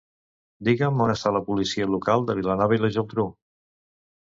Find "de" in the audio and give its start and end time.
2.31-2.39